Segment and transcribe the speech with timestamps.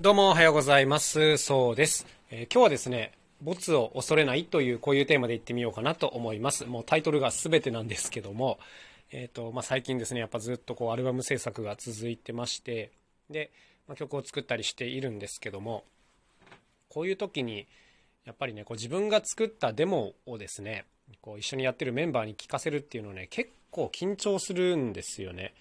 [0.00, 1.36] どうもおはようございます。
[1.38, 2.04] そうです。
[2.28, 6.66] えー今日はですね、ボツを恐れないというこういうテーマでいってみようかなと思います。
[6.66, 8.58] もうタイトルが全てなんですけども、
[9.12, 12.90] えっ、と、まあ、最近ですね、やっぱずっとこうアルバム制作が続いてまして、
[13.30, 13.52] で、
[13.86, 15.84] まあ、曲を作ったりしているんですけども、
[16.88, 17.68] こういう時に、
[18.24, 20.86] やっぱりね、こう自分が作ったデモをですね、
[21.20, 25.54] こう一緒にやってるメンバーに聞かせるっていうのね、結構緊張するんですよね。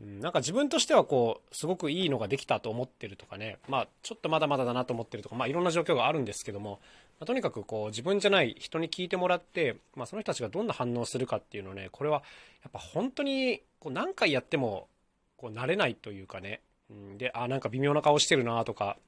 [0.00, 6.80] うんなんか自分としてはこうすごくいいのができたと思ってるとかね、まあ、ちょっとまだまだだなと思ってるとか、まあ、いろんな状況があるんですけども、
[7.18, 12.22] まあとにかくこう自分じゃない人に聞いてもらって、まあ、その人たちがどんな反応するかっていうのねこれは
[12.62, 14.88] やっぱ本当にこう何回やっても
[15.36, 16.60] こう慣れないというかね、
[16.90, 18.98] うん、であなんか微妙な顔してるなとか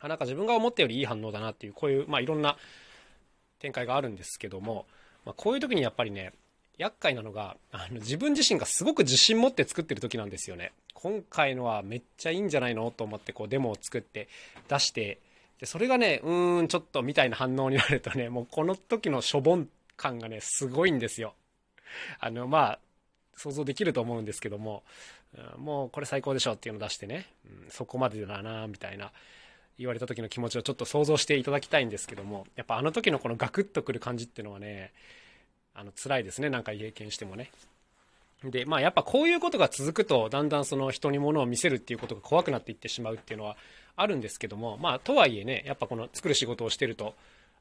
[0.00, 2.56] あなんか自分が思ったよりいい反応だなっていうこういう、まあ、いろんな
[3.60, 4.86] 展開があるんですけども、
[5.24, 6.32] まあ、こういう時にやっぱりね
[6.78, 10.72] 厄介なのがあの自分自身がすごく自信持って作ってる時なんですよね。
[10.94, 14.28] 今回のはめっちゃいいんじゃないのと思ってこうデモを作って
[14.68, 15.18] 出して
[15.58, 21.34] でそれがねうーんちょっとみたいな反応になるとねもうこの時のしょぼん感がねすごいんですよ。
[22.20, 22.78] あのまあ
[23.36, 24.82] 想像できると思うんですけども、
[25.56, 29.12] うんもうこれ最高でしょっていうのを出してね、うんそこまでだなみたいな
[29.78, 34.92] 言われた時の気持ちをちょっと想像していただきたいんですけどもやっぱあの時のこのガクッとくる感じっていうのはね
[35.74, 36.50] あの辛いですね。
[36.50, 37.50] 何回経験してもね。
[38.44, 43.56] でまあやっぱこういうことが続くとだんだんその人に物を見せるっていうことが怖くなっていってしまうっていうのは
[43.94, 47.14] あるんですけどもまあとはいえねやっぱこの作る仕事をしてると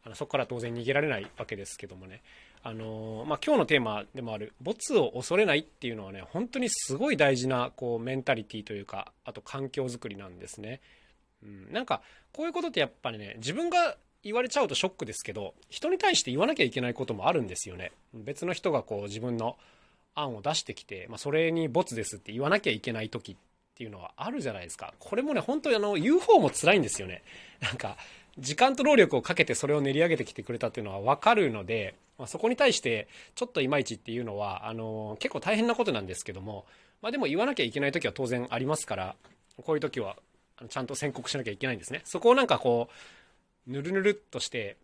[0.03, 2.21] あのそこから当然逃げられないわけですけどもね。
[2.63, 10.79] あのーまあ、今日のテーマでもある「ボツを恐れない」っていうのはね本当にすごい大事なこうメンタリティーというかあと環境づくりなんですね。
[11.43, 17.91] うん、なんかこういうことってやっぱりね自分が言われちゃうとショックですけど人に対して言わなきゃいけないこともあるんですよね。
[18.13, 19.57] 別の人がこう自分の
[20.13, 23.35] 案を出してきて、まあ、それにボツですって言わなきゃいけない時っ
[23.75, 24.93] ていうのはあるじゃないですか。
[24.99, 27.23] これもね本当にあの言う方も辛いんですよね。
[27.61, 27.97] なんか
[28.37, 36.65] 時間と労力をかけてそれを練り上げてきてくれたっていうのは分かるので、まあ、そこに対してちょっといまいちっていうのはあの結構大変なことなんですけども、
[37.01, 39.15] まあ、でも言わなきゃいけない時は当然ありますから
[39.57, 40.15] こういう時は
[40.69, 42.01] ちゃんと宣告しなきゃいけないんですね。
[42.05, 42.93] そこをなんかこう
[43.67, 44.77] ぬるぬるっとして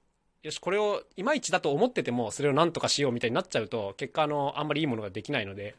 [0.43, 5.75] よしこれをいまいちだと思っててもそれを何とかしようみたいになっちゃうと結果あのあんまりいいものができないので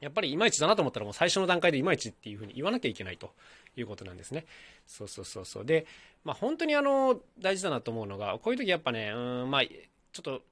[0.00, 3.30] やっぱりいまいちだなと思ったらもう最初の段階でいまいちっていうふうに言わなきゃいけないと
[3.76, 4.44] いうことなんですね。
[4.86, 5.86] そうそうそうそうで、
[6.24, 10.42] まあ、本当にあの大事だなと思うのがこういう時やっぱねうんまあちょっと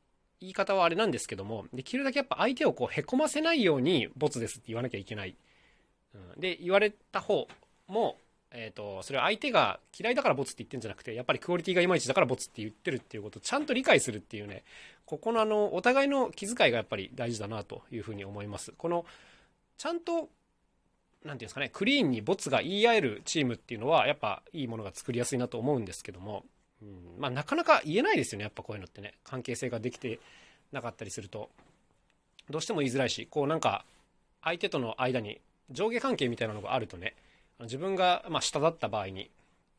[0.40, 5.36] 言い方はあれなんですけどもできるだけやっぱ相手をこうへこませないようにボツですって言わなきゃいけない。
[6.14, 7.48] うん、で言われた方
[7.88, 8.16] も
[8.56, 14.62] えー、とそれは相手が嫌いだからボツって言ってるんじゃなくてやっぱりクオリティがいまいちだからボツって言ってるっていうことをちゃんと理解するっていうね
[15.04, 18.72] ここのあのお互いの気遣いがやっぱり大事だなというふうに思います。
[18.78, 19.04] この
[19.76, 20.28] ちゃんとなんてい
[21.30, 26.44] うんですかねクリーンにボツが言い合えるチームっていうのはやっぱいいものが作りやすいなと思うんですけども、
[26.80, 26.88] うん
[27.18, 29.14] まあ、なかなか言えないですよねやっぱこういうのってね。
[29.24, 30.20] 関係性ができて
[30.70, 31.50] なかったりすると。
[32.50, 33.84] どうしても言いづらいしこうなんか
[34.42, 35.40] 相手との間に
[35.70, 37.14] 上下関係みたいなのがあるとね
[37.60, 39.30] 自分がまあ下だった場合に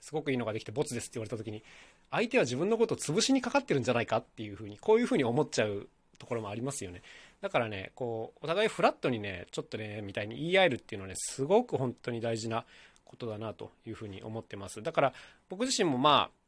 [0.01, 1.63] すごくいいのができてボツですって言われた時に
[2.11, 5.87] 相手は自分のことを潰しにかかってるんじゃないかっていうふうにこういうふうに思っちゃう
[6.17, 7.01] ところもありますよね。
[7.41, 12.65] だからねこうお互いフラットにねちょっとねみたいに言い合えるっていうのはねすごく本当に大事な
[13.03, 14.81] ことだなというふうに思ってます。
[14.81, 15.13] だから
[15.49, 16.45] 僕自身もまあ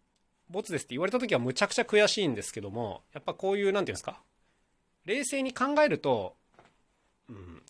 [0.50, 4.22] ボツですって言われた時はむちゃくちゃ悔しいんですけどもやっぱこういう何て言うんですか
[5.06, 6.36] 冷静に考えると、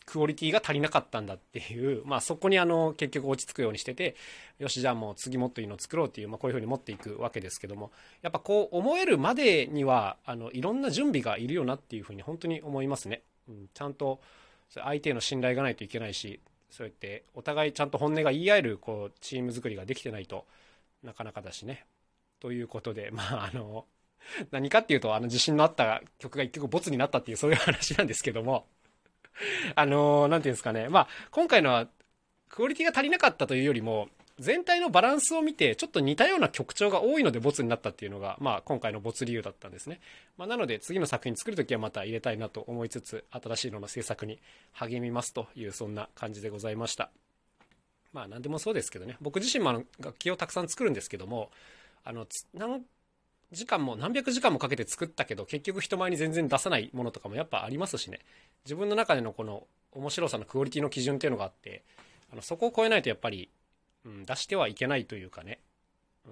[0.08, 4.16] クオリティが足りなかったんだっていう、 まあ、そこにあの結局落ち着くようにしてて
[4.58, 7.92] よしじゃあもう次もっといいの作ろうっていう、まあ、こういうふうに持っていくわけですけども
[8.22, 13.22] やっぱこう思えるまでにはあのいろんな準備がいるよなっていうふうに本当に思いますね。
[13.50, 14.22] うん、ちゃんと
[14.70, 16.40] 相手への信頼がないといけないし
[16.70, 20.46] そうやってお互いちゃんと本音が言い合えるこうチーム作りができてないと
[21.04, 21.86] なかなかだしね。
[22.40, 23.86] ということで まああの
[24.52, 28.66] 何かっていうとあの自信のあった曲が一曲ボツになったっていうそういう話なんですけども。
[29.76, 30.90] あのーなんていうんですかね。
[30.90, 31.88] まあ、今回のは、
[32.50, 34.10] クオリティが足りなかったというよりも、
[34.40, 40.00] 全体のバランスを見て、ちょっと似たような曲調が多いのでボツになったっていうのが、まあ、今回のボツ理由だったんですね。
[40.38, 44.40] まあ、なので、次の作品作るときはまた入れたいなと思いつつ、新しいのの制作に
[44.74, 47.10] 励みますという、そんな感じでございました。
[48.14, 49.18] まあ、なんでもそうですけどね。
[49.22, 51.52] 僕自身もあの楽器をたくさん作るんですけども、
[52.04, 52.86] あの、何
[53.52, 58.20] 時間も何百時間もかけて作ったけど結局人前に全然出さないものとかもやっぱありますしね
[58.68, 61.84] 自分の中でのこの面白さのクオリティの基準っていうのがあって
[62.34, 63.50] あのそこを超えないとやっぱり、
[64.06, 65.60] うん、出してはいけないというかね
[66.26, 66.32] うん、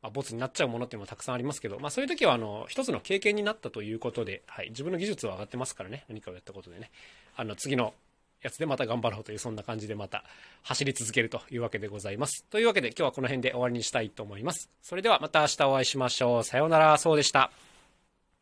[0.00, 6.92] まあ、ボツになっちゃうものっていうのもたくさんありますけど、まあ、そういう時はあの一つの経験になったということで、はい、自分の技術は上がってますからね何かをやったことでね
[7.36, 7.94] あの次の
[8.40, 10.22] やつでまた頑張ろうというそんな感じでまた
[10.62, 12.44] 走り続けるというわけでございます。
[12.44, 14.70] というわけで今日はこの辺で終わりにしたいと思います。
[14.80, 16.44] それではまた明日お会いしましょう。
[16.44, 17.50] さようなら、そうでした。